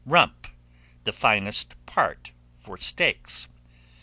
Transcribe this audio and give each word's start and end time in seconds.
Rump, 0.07 0.47
the 1.03 1.11
finest 1.11 1.75
part 1.85 2.31
for 2.57 2.75
steaks. 2.77 3.47